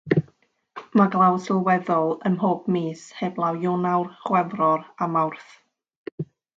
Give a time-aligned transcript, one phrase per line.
[0.99, 5.57] Mae glaw sylweddol ym mhob mis heblaw Ionawr, Chwefror a Mawrth.